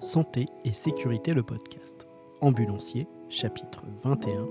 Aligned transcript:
Santé 0.00 0.46
et 0.64 0.72
sécurité 0.72 1.34
le 1.34 1.42
podcast. 1.42 2.08
Ambulancier, 2.40 3.06
chapitre 3.28 3.82
21, 4.02 4.48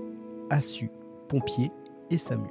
ASSU, 0.48 0.90
pompiers 1.28 1.72
et 2.08 2.18
SAMU. 2.18 2.46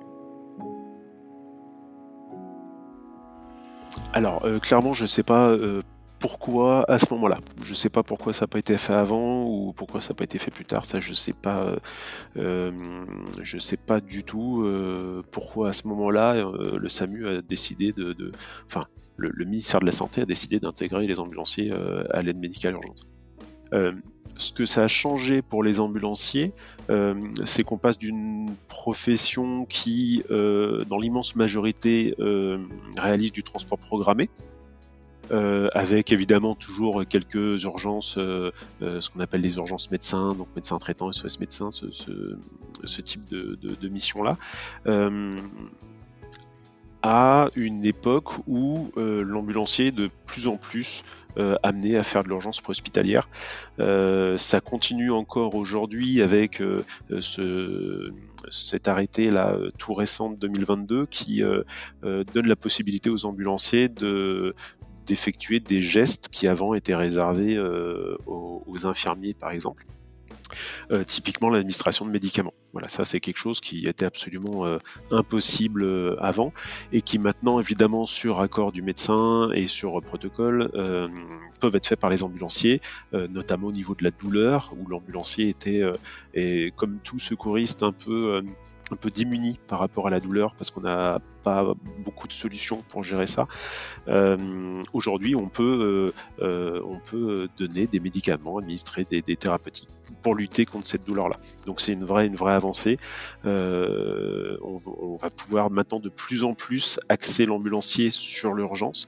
Alors, 4.12 4.44
euh, 4.44 4.60
clairement, 4.60 4.92
je 4.92 5.04
ne 5.04 5.08
sais 5.08 5.24
pas 5.24 5.50
euh, 5.50 5.82
pourquoi 6.20 6.84
à 6.92 7.00
ce 7.00 7.06
moment-là. 7.14 7.38
Je 7.64 7.70
ne 7.70 7.76
sais 7.76 7.90
pas 7.90 8.04
pourquoi 8.04 8.34
ça 8.34 8.44
n'a 8.44 8.48
pas 8.48 8.60
été 8.60 8.76
fait 8.76 8.94
avant 8.94 9.46
ou 9.46 9.72
pourquoi 9.72 10.02
ça 10.02 10.10
n'a 10.10 10.16
pas 10.16 10.26
été 10.26 10.38
fait 10.38 10.52
plus 10.52 10.66
tard. 10.66 10.84
Ça, 10.84 11.00
je 11.00 11.12
ne 11.12 11.16
sais 11.16 11.32
pas. 11.32 11.78
Euh, 12.36 12.72
sais 13.60 13.78
pas 13.78 14.02
du 14.02 14.26
tout 14.26 14.68
pourquoi 15.32 15.70
à 15.70 15.74
ce 15.74 15.88
moment-là 15.88 16.34
le 16.34 16.90
SAMU 16.90 17.30
a 17.30 17.42
décidé 17.42 17.94
de, 17.94 18.34
enfin, 18.66 18.84
le, 19.20 19.46
ministère 19.46 19.80
de 19.80 19.86
la 19.86 19.92
Santé 19.92 20.22
a 20.22 20.26
décidé 20.26 20.60
d'intégrer 20.60 21.08
les 21.08 21.20
ambulanciers 21.20 21.72
à 22.12 22.22
l'aide 22.22 22.38
médicale 22.38 22.76
urgente. 22.76 23.06
ce 24.38 24.52
que 24.52 24.66
ça 24.66 24.84
a 24.84 24.88
changé 24.88 25.42
pour 25.42 25.64
les 25.64 25.80
ambulanciers, 25.80 26.54
c'est 27.44 27.64
qu'on 27.64 27.78
passe 27.78 27.98
d'une 27.98 28.52
profession 28.68 29.66
qui, 29.66 30.24
dans 30.30 31.00
l'immense 31.00 31.36
majorité, 31.36 32.16
réalise 32.98 33.32
du 33.32 33.44
transport 33.44 33.78
programmé, 33.78 34.30
euh, 35.32 35.68
avec 35.74 36.12
évidemment 36.12 36.56
toujours 36.56 37.06
quelques 37.08 37.64
urgences, 37.64 38.18
euh, 38.18 38.52
euh, 38.82 39.00
ce 39.00 39.12
qu'on 39.12 39.20
appelle 39.20 39.42
les 39.42 39.58
urgences 39.58 39.92
médecins, 39.92 40.34
donc 40.34 40.48
médecins 40.56 40.80
traitants, 40.80 41.12
SOS 41.12 41.40
médecins, 41.40 41.70
ce, 41.70 43.02
type 43.02 43.30
de 43.30 43.88
mission-là, 43.88 44.38
à 47.02 47.50
une 47.56 47.86
époque 47.86 48.46
où 48.48 48.92
l'ambulancier 48.96 49.88
est 49.88 49.92
de 49.92 50.10
plus 50.26 50.48
en 50.48 50.58
plus 50.58 51.04
amené 51.64 51.96
à 51.98 52.04
faire 52.04 52.24
de 52.24 52.28
l'urgence 52.28 52.60
préhospitalière. 52.60 53.30
Euh, 53.80 54.38
ça 54.38 54.60
continue 54.60 55.10
encore 55.12 55.56
aujourd'hui 55.56 56.22
avec 56.22 56.62
ce, 57.20 58.12
cet 58.50 58.90
arrêté 58.90 59.32
là 59.32 59.56
tout 59.78 59.94
récent 59.94 60.30
de 60.30 60.36
2022 60.36 61.06
qui 61.06 61.42
donne 62.02 62.48
la 62.48 62.56
possibilité 62.58 63.10
aux 63.10 63.26
ambulanciers 63.26 63.88
de 63.88 64.54
d'effectuer 65.10 65.60
des 65.60 65.82
gestes 65.82 66.30
qui 66.30 66.48
avant 66.48 66.76
étaient 66.76 66.96
réservés 66.96 67.58
euh, 67.58 68.16
aux, 68.28 68.86
infirmiers, 68.86 69.34
par 69.34 69.50
exemple. 69.50 69.86
Euh, 70.92 71.04
typiquement 71.04 71.50
l'administration 71.50 72.06
de 72.06 72.12
médicaments. 72.12 72.54
Voilà, 72.74 72.88
ça 72.88 73.06
c'est 73.06 73.20
quelque 73.20 73.38
chose 73.38 73.60
qui 73.60 73.88
était 73.88 74.06
absolument 74.06 74.66
euh, 74.66 74.78
impossible 75.12 76.18
avant 76.20 76.54
et 76.92 77.02
qui 77.02 77.20
maintenant, 77.20 77.60
évidemment, 77.60 78.06
sur 78.06 78.42
accord 78.42 78.72
du 78.72 78.82
médecin 78.82 79.50
et 79.54 79.68
sur 79.68 80.02
protocole, 80.02 80.72
peuvent 81.60 81.76
être 81.76 81.88
faits 81.88 82.00
par 82.00 82.10
les 82.10 82.24
ambulanciers, 82.24 82.82
notamment 83.12 83.68
au 83.68 83.72
niveau 83.72 83.96
de 83.96 84.04
la 84.04 84.12
douleur, 84.12 84.74
où 84.78 84.88
l'ambulancier 84.88 85.50
était, 85.50 85.82
et 86.34 86.72
comme 86.76 87.00
tout 87.04 87.20
secouriste, 87.20 87.84
un 87.84 87.92
peu 87.92 88.42
un 88.92 88.96
peu 88.96 89.10
démuni 89.10 89.60
par 89.68 89.80
rapport 89.80 90.08
à 90.08 90.10
la 90.10 90.20
douleur 90.20 90.56
parce 90.56 90.72
qu'on 90.72 90.82
n'a 90.82 91.20
pas 91.44 91.74
beaucoup 92.00 92.28
de 92.28 92.34
solutions 92.34 92.84
pour 92.90 93.04
gérer 93.04 93.28
ça. 93.28 93.48
Euh, 94.08 94.82
aujourd'hui, 94.94 95.36
on 95.36 95.48
peut 95.48 96.14
euh, 96.42 96.46
euh, 96.46 96.82
on 96.86 97.00
peut 97.00 97.50
donner 97.58 97.88
des 97.88 98.00
médicaments, 98.00 98.58
administrer 98.58 99.06
des, 99.10 99.22
thérapeutiques 99.22 99.90
pour 100.22 100.36
lutter 100.36 100.66
contre 100.66 100.88
cette 100.88 101.06
douleur-là. 101.06 101.38
Donc 101.66 101.82
c'est 101.82 101.94
une 101.94 102.04
vraie 102.04 102.28
une 102.28 102.36
vraie 102.36 102.54
avancée. 102.54 102.98
On, 103.46 105.18
va 105.22 105.30
pouvoir 105.30 105.70
maintenant 105.70 106.00
de 106.00 106.10
plus 106.10 106.44
en 106.44 106.54
plus 106.54 107.00
axer 107.10 107.46
l'ambulancier 107.46 108.10
sur 108.10 108.54
l'urgence. 108.54 109.08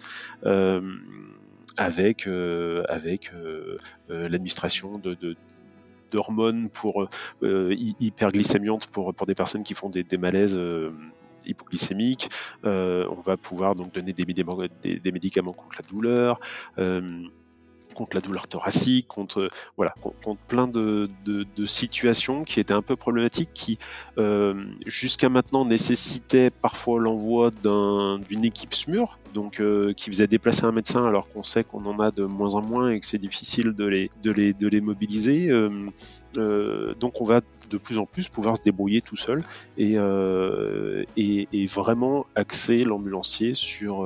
avec 1.77 2.27
avec 2.27 3.31
l'administration 4.09 4.97
de 4.97 5.35
d'hormones 6.11 6.69
pour 6.69 7.07
euh, 7.43 7.75
hyperglycémiantes 7.99 8.87
pour, 8.87 9.13
pour 9.13 9.25
des 9.25 9.35
personnes 9.35 9.63
qui 9.63 9.73
font 9.73 9.89
des, 9.89 10.05
malaises 10.17 10.57
euh, 10.57 10.91
hypoglycémiques. 11.45 12.29
Euh, 12.65 13.07
on 13.09 13.21
va 13.21 13.37
pouvoir 13.37 13.75
donc 13.75 13.93
donner 13.93 14.13
des, 14.13 14.25
des, 14.25 15.11
médicaments 15.11 15.53
contre 15.53 15.77
la 15.79 15.87
douleur 15.87 16.39
contre 17.93 18.15
la 18.15 18.21
douleur 18.21 18.47
thoracique, 18.47 19.07
contre 19.07 19.49
voilà, 19.77 19.93
contre 20.01 20.41
plein 20.47 20.67
de, 20.67 21.09
situations 21.65 22.43
qui 22.43 22.59
étaient 22.59 22.73
un 22.73 22.81
peu 22.81 22.95
problématiques, 22.95 23.51
qui 23.53 23.77
jusqu'à 24.85 25.29
maintenant 25.29 25.65
nécessitaient 25.65 26.49
parfois 26.49 26.99
l'envoi 26.99 27.51
d'une 27.51 28.45
équipe 28.45 28.73
SMUR, 28.73 29.19
donc 29.33 29.59
euh, 29.59 29.93
qui 29.93 30.09
faisait 30.09 30.27
déplacer 30.27 30.65
un 30.65 30.71
médecin 30.71 31.05
alors 31.05 31.27
qu'on 31.29 31.43
sait 31.43 31.63
qu'on 31.63 31.85
en 31.85 31.99
a 31.99 32.11
de 32.11 32.23
moins 32.23 32.53
en 32.55 32.61
moins 32.61 32.89
et 32.89 32.99
que 32.99 33.05
c'est 33.05 33.17
difficile 33.17 33.73
de 33.73 33.85
les, 33.85 34.81
mobiliser. 34.81 35.49
Euh, 35.49 35.69
euh, 36.37 36.93
donc 36.99 37.21
on 37.21 37.25
va 37.25 37.41
de 37.69 37.77
plus 37.77 37.97
en 37.97 38.05
plus 38.05 38.29
pouvoir 38.29 38.57
se 38.57 38.63
débrouiller 38.63 39.01
tout 39.01 39.15
seul 39.15 39.41
et, 39.77 39.97
vraiment 41.67 42.25
axer 42.35 42.83
l'ambulancier 42.83 43.53
sur 43.53 44.05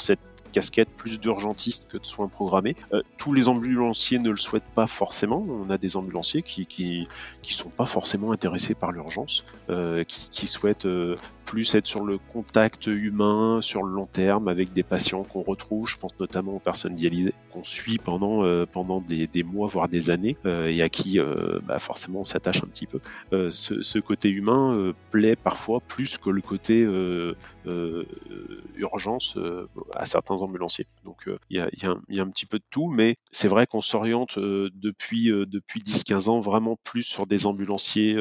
cette 0.00 0.33
casquette 0.54 0.88
plus 0.88 1.18
d'urgentiste 1.18 1.88
que 1.88 1.98
de 1.98 2.06
soins 2.06 2.28
programmés. 2.28 2.76
Euh, 2.92 3.02
tous 3.18 3.32
les 3.32 3.48
ambulanciers 3.48 4.20
ne 4.20 4.30
le 4.30 4.36
souhaitent 4.36 4.72
pas 4.74 4.86
forcément. 4.86 5.42
On 5.48 5.68
a 5.68 5.78
des 5.78 5.96
ambulanciers 5.96 6.42
qui 6.42 6.64
qui, 6.64 7.08
qui 7.42 7.54
sont 7.54 7.70
pas 7.70 7.86
forcément 7.86 8.30
intéressés 8.30 8.74
par 8.74 8.92
l'urgence, 8.92 9.42
euh, 9.68 10.04
qui, 10.04 10.28
qui, 10.30 10.46
souhaitent 10.46 10.86
euh, 10.86 11.16
plus 11.44 11.74
être 11.74 11.86
sur 11.86 12.04
le 12.04 12.18
contact 12.18 12.86
humain 12.86 13.60
sur 13.60 13.82
le 13.82 13.92
long 13.92 14.06
terme 14.06 14.46
avec 14.46 14.72
des 14.72 14.84
patients 14.84 15.24
qu'on 15.24 15.42
retrouve. 15.42 15.88
Je 15.88 15.96
pense 15.96 16.12
notamment 16.20 16.52
aux 16.54 16.60
personnes 16.60 16.94
dialysées 16.94 17.34
qu'on 17.54 17.64
suit 17.64 17.98
pendant 17.98 18.42
pendant 18.66 19.00
des, 19.00 19.42
mois 19.42 19.68
voire 19.68 19.88
des 19.88 20.10
années 20.10 20.36
et 20.44 20.82
à 20.82 20.88
qui 20.88 21.18
bah 21.62 21.78
forcément 21.78 22.20
on 22.20 22.24
s'attache 22.24 22.62
un 22.62 22.66
petit 22.66 22.86
peu. 22.86 23.00
Ce, 23.50 23.98
côté 23.98 24.28
humain 24.28 24.92
plaît 25.10 25.36
parfois 25.36 25.80
plus 25.80 26.18
que 26.18 26.30
le 26.30 26.40
côté 26.40 26.86
urgence 28.76 29.38
à 29.94 30.06
certains 30.06 30.42
ambulancier. 30.42 30.86
Donc 31.04 31.28
euh, 31.28 31.38
il 31.50 31.56
y, 31.56 32.20
a, 32.20 32.22
un 32.22 32.30
petit 32.30 32.46
peu 32.46 32.58
de 32.58 32.64
tout, 32.70 32.88
mais 32.88 33.16
c'est 33.30 33.48
vrai 33.48 33.66
qu'on 33.66 33.80
s'oriente 33.80 34.38
euh, 34.38 34.70
depuis, 34.74 35.30
euh, 35.30 35.46
depuis 35.46 35.80
10-15 35.80 36.28
ans 36.30 36.40
vraiment 36.40 36.76
plus 36.82 37.02
sur 37.02 37.26
des 37.26 37.46
ambulanciers 37.46 38.16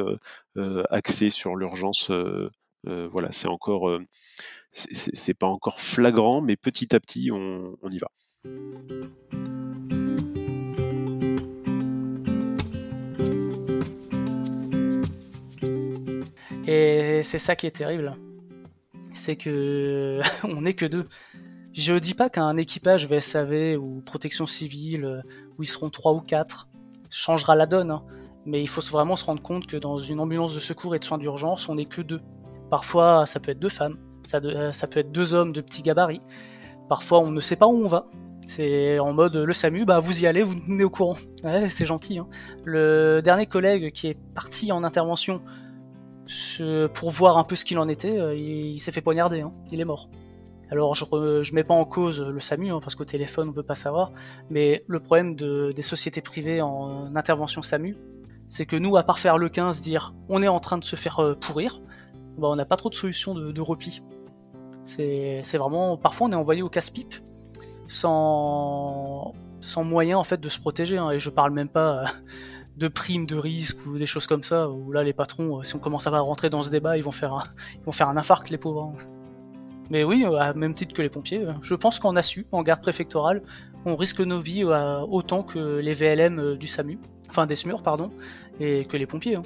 axés 0.90 1.30
sur 1.30 1.56
l'urgence. 1.56 2.12
voilà, 2.84 3.32
c'est 3.32 3.48
encore, 3.48 4.00
c'est 4.72 5.38
pas 5.38 5.48
encore 5.48 5.80
flagrant, 5.80 6.42
mais 6.42 6.56
petit 6.56 6.96
à 6.96 7.00
petit 7.00 7.32
on 7.32 7.90
y 7.90 7.98
va. 7.98 8.10
Et 16.66 17.22
c'est 17.24 17.40
ça 17.40 17.56
qui 17.56 17.68
est 17.68 17.72
terrible, 17.72 18.18
c'est 19.14 19.36
que 19.36 20.20
on 20.44 20.62
n'est 20.62 20.74
que 20.74 20.86
deux. 20.86 21.08
Je 21.72 21.96
dis 21.96 22.14
pas 22.14 22.30
qu'un 22.30 22.58
équipage 22.58 23.08
VSAV 23.08 23.78
ou 23.78 24.02
protection 24.02 24.46
civile, 24.46 25.24
où 25.58 25.64
ils 25.64 25.68
seront 25.68 25.90
trois 25.90 26.14
ou 26.14 26.20
quatre, 26.20 26.68
changera 27.10 27.56
la 27.56 27.66
donne, 27.66 27.92
hein. 27.92 28.04
mais 28.46 28.62
il 28.62 28.68
faut 28.68 28.82
vraiment 28.82 29.16
se 29.16 29.26
rendre 29.26 29.42
compte 29.42 29.68
que 29.68 29.78
dans 29.78 29.98
une 29.98 30.20
ambulance 30.20 30.54
de 30.54 30.60
secours 30.60 30.96
et 30.96 31.00
de 31.00 31.04
soins 31.04 31.18
d'urgence, 31.18 31.70
on 31.70 31.76
n'est 31.76 31.86
que 31.86 32.02
deux. 32.02 32.22
Parfois, 32.70 33.26
ça 33.26 33.40
peut 33.40 33.52
être 33.52 33.60
deux 33.60 33.70
femmes, 33.70 33.98
ça, 34.24 34.40
euh, 34.44 34.72
ça 34.72 34.88
peut 34.88 35.00
être 35.00 35.12
deux 35.12 35.34
hommes 35.34 35.54
de 35.54 35.62
petits 35.62 35.82
gabarits. 35.82 36.22
Parfois, 36.90 37.20
on 37.22 37.32
ne 37.32 37.40
sait 37.40 37.56
pas 37.56 37.68
où 37.68 37.84
on 37.84 37.88
va. 37.88 38.06
C'est 38.46 39.00
en 39.00 39.14
mode 39.14 39.36
le 39.36 39.54
SAMU, 39.54 39.86
bah 39.86 40.00
vous 40.00 40.24
y 40.24 40.28
allez, 40.28 40.44
vous 40.44 40.56
nous 40.56 40.62
tenez 40.62 40.84
au 40.84 40.90
courant. 40.90 41.18
Ouais, 41.44 41.70
c'est 41.70 41.86
gentil. 41.86 42.18
Hein. 42.18 42.28
Le 42.66 43.22
dernier 43.24 43.46
collègue 43.46 43.92
qui 43.92 44.08
est 44.08 44.18
parti 44.36 44.72
en 44.72 44.84
intervention 44.84 45.42
pour 46.94 47.10
voir 47.10 47.38
un 47.38 47.44
peu 47.44 47.56
ce 47.56 47.66
qu'il 47.66 47.80
en 47.80 47.88
était, 47.88 48.20
euh, 48.20 48.36
il, 48.36 48.80
s'est 48.80 48.92
fait 48.92 49.02
poignarder. 49.02 49.42
Hein. 49.42 49.54
Il 49.72 49.82
est 49.82 49.86
mort. 49.86 50.10
Alors 50.72 50.96
je, 50.96 51.06
je 51.44 51.54
mets 51.54 51.64
pas 51.64 51.74
en 51.74 51.86
cause 51.86 52.22
le 52.22 52.40
SAMU 52.40 52.72
hein, 52.72 52.80
parce 52.82 52.96
qu'au 52.96 53.06
téléphone 53.06 53.50
on 53.50 53.54
peut 53.54 53.64
pas 53.64 53.76
savoir, 53.76 54.12
mais 54.50 54.84
le 54.88 55.00
problème 55.00 55.36
des 55.36 55.82
sociétés 55.82 56.22
privées 56.22 56.62
en 56.62 57.16
intervention 57.16 57.62
SAMU, 57.62 57.96
c'est 58.48 58.66
que 58.66 58.76
nous, 58.76 58.98
à 58.98 59.04
part 59.04 59.20
faire 59.20 59.38
le 59.38 59.50
15, 59.50 59.82
dire 59.82 60.14
on 60.30 60.42
est 60.42 60.48
en 60.48 60.60
train 60.60 60.78
de 60.78 60.84
se 60.84 60.96
faire 60.96 61.20
euh, 61.20 61.36
pourrir, 61.36 61.80
bah, 62.38 62.48
on 62.50 62.56
n'a 62.56 62.66
pas 62.66 62.78
trop 62.78 62.90
de 62.90 62.96
solutions 62.96 63.34
de, 63.34 63.62
repli. 63.62 64.02
C'est 64.84 65.58
vraiment 65.58 65.98
parfois 65.98 66.28
on 66.28 66.32
est 66.32 66.36
envoyé 66.36 66.62
au 66.62 66.70
casse-pipe 66.70 67.14
sans 67.94 69.34
moyen 69.84 70.18
en 70.18 70.24
fait 70.24 70.40
de 70.40 70.50
se 70.50 70.60
protéger 70.60 70.98
hein, 70.98 71.12
et 71.12 71.20
je 71.20 71.30
parle 71.30 71.52
même 71.52 71.70
pas 71.70 72.04
euh, 72.04 72.06
de 72.78 72.88
primes 72.88 73.26
de 73.26 73.36
risque 73.36 73.86
ou 73.86 73.98
des 73.98 74.06
choses 74.06 74.28
comme 74.28 74.44
ça 74.44 74.70
où 74.70 74.92
là 74.92 75.04
les 75.04 75.14
patrons 75.14 75.60
euh, 75.60 75.64
si 75.64 75.76
on 75.76 75.80
commence 75.80 76.08
à 76.08 76.20
rentrer 76.20 76.50
dans 76.50 76.62
ce 76.62 76.72
débat 76.72 76.98
ils 76.98 77.04
vont 77.04 77.12
faire 77.12 77.34
un, 77.34 77.44
ils 77.76 77.86
vont 77.86 77.92
faire 77.92 78.10
un 78.10 78.18
infarct 78.18 78.50
les 78.50 78.58
pauvres. 78.58 78.94
Hein. 78.94 79.04
Mais 79.90 80.04
oui, 80.04 80.24
euh, 80.26 80.40
à 80.40 80.54
même 80.54 80.74
titre 80.74 80.94
que 80.94 81.02
les 81.02 81.10
pompiers, 81.10 81.46
euh, 81.46 81.54
je 81.62 81.76
pense 81.76 82.00
qu'en 82.00 82.20
su, 82.22 82.48
en 82.52 82.64
garde 82.64 82.82
préfectorale, 82.82 83.44
on 83.86 83.96
risque 83.96 84.22
nos 84.22 84.40
vies 84.40 84.64
autant 84.64 85.44
que 85.44 85.80
les 85.80 85.94
VLM 85.94 86.56
du 86.56 86.68
SAMU, 86.68 86.98
enfin 87.30 87.46
des 87.46 87.56
SMUR, 87.56 87.84
pardon, 87.84 88.12
et 88.62 88.86
que 88.86 88.96
les 88.96 89.06
pompiers. 89.06 89.36
Hein. 89.36 89.44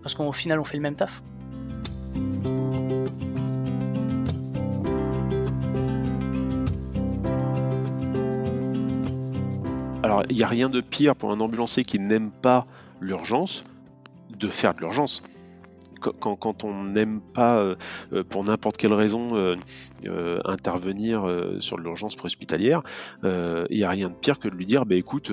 Parce 0.00 0.14
qu'au 0.14 0.32
final, 0.32 0.58
on 0.58 0.64
fait 0.64 0.78
le 0.78 0.82
même 0.82 0.96
taf. 0.96 1.22
Il 10.30 10.36
n'y 10.36 10.42
a 10.42 10.48
rien 10.48 10.68
de 10.68 10.80
pire 10.80 11.16
pour 11.16 11.30
un 11.32 11.40
ambulancier 11.40 11.84
qui 11.84 11.98
n'aime 11.98 12.30
pas 12.30 12.66
l'urgence 13.00 13.64
de 14.30 14.48
faire 14.48 14.74
de 14.74 14.80
l'urgence. 14.80 15.22
Quand, 16.20 16.64
on 16.64 16.84
n'aime 16.84 17.20
pas, 17.20 17.58
euh, 17.58 17.76
euh, 18.12 18.24
pour 18.24 18.44
n'importe 18.44 18.76
quelle 18.76 18.92
raison, 18.92 19.30
euh, 19.36 19.56
intervenir 20.44 21.26
sur 21.60 21.78
l'urgence 21.78 22.16
préhospitalière, 22.16 22.82
il 23.22 23.66
n'y 23.70 23.84
a 23.84 23.90
rien 23.90 24.10
de 24.10 24.14
pire 24.14 24.38
que 24.38 24.48
de 24.48 24.54
lui 24.54 24.66
dire 24.66 24.84
bah, 24.84 24.96
écoute, 24.96 25.32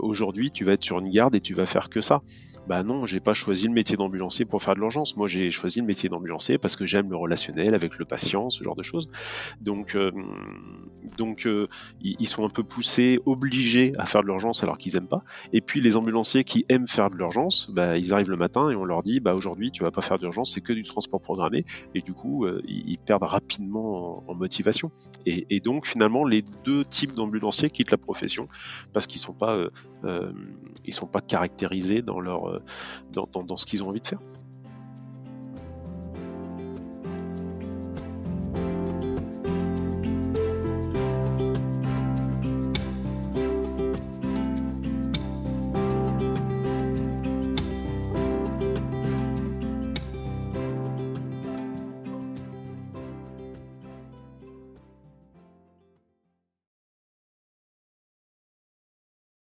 aujourd'hui 0.00 0.50
tu 0.50 0.64
vas 0.64 0.72
être 0.72 0.84
sur 0.84 0.98
une 0.98 1.08
garde 1.08 1.34
et 1.34 1.40
tu 1.40 1.54
vas 1.54 1.66
faire 1.66 1.88
que 1.88 2.00
ça 2.00 2.22
bah 2.66 2.82
non, 2.82 3.04
j'ai 3.04 3.20
pas 3.20 3.34
choisi 3.34 3.66
le 3.66 3.74
métier 3.74 3.98
d'ambulancier 3.98 4.46
pour 4.46 4.62
faire 4.62 4.74
de 4.74 4.80
l'urgence. 4.80 5.18
Moi, 5.18 5.26
j'ai 5.26 5.50
choisi 5.50 5.80
le 5.80 5.86
métier 5.86 6.08
d'ambulancier 6.08 6.56
parce 6.56 6.76
que 6.76 6.86
j'aime 6.86 7.10
le 7.10 7.16
relationnel 7.16 7.74
avec 7.74 7.98
le 7.98 8.06
patient, 8.06 8.48
ce 8.48 8.64
genre 8.64 8.74
de 8.74 8.82
choses. 8.82 9.10
Donc, 9.60 9.98
donc 11.18 11.46
ils 12.00 12.26
sont 12.26 12.44
un 12.44 12.48
peu 12.48 12.62
poussés, 12.62 13.18
obligés 13.26 13.92
à 13.98 14.06
faire 14.06 14.22
de 14.22 14.28
l'urgence 14.28 14.62
alors 14.62 14.78
qu'ils 14.78 14.96
aiment 14.96 15.08
pas. 15.08 15.24
Et 15.52 15.60
puis 15.60 15.82
les 15.82 15.98
ambulanciers 15.98 16.44
qui 16.44 16.64
aiment 16.68 16.86
faire 16.86 17.10
de 17.10 17.16
l'urgence, 17.16 17.70
bah, 17.70 17.98
ils 17.98 18.14
arrivent 18.14 18.30
le 18.30 18.36
matin 18.36 18.70
et 18.70 18.74
on 18.74 18.84
leur 18.84 19.02
dit, 19.02 19.20
bah 19.20 19.34
aujourd'hui 19.34 19.63
tu 19.70 19.82
vas 19.82 19.90
pas 19.90 20.02
faire 20.02 20.18
d'urgence, 20.18 20.52
c'est 20.54 20.60
que 20.60 20.72
du 20.72 20.82
transport 20.82 21.20
programmé. 21.20 21.64
Et 21.94 22.00
du 22.00 22.12
coup, 22.12 22.44
euh, 22.44 22.62
ils 22.66 22.98
perdent 22.98 23.24
rapidement 23.24 24.24
en, 24.28 24.34
motivation. 24.34 24.90
Et, 25.26 25.60
donc 25.60 25.86
finalement, 25.86 26.24
les 26.24 26.42
deux 26.64 26.84
types 26.84 27.14
d'ambulanciers 27.14 27.70
quittent 27.70 27.90
la 27.90 27.98
profession 27.98 28.46
parce 28.92 29.06
qu'ils 29.06 29.20
sont 29.20 29.32
pas, 29.32 29.56
ils 30.84 30.92
sont 30.92 31.06
pas 31.06 31.20
caractérisés 31.20 32.02
dans 32.02 32.20
leur 32.20 32.48
euh, 32.48 32.62
dans, 33.12 33.56
ce 33.56 33.66
qu'ils 33.66 33.82
ont 33.82 33.88
envie 33.88 34.00
de 34.00 34.06
faire. 34.06 34.20